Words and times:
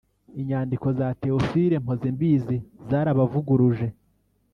Inyandiko 0.41 0.87
za 0.99 1.07
Théophile 1.21 1.75
Mpozembizi 1.83 2.57
zarabavuguruje 2.89 3.87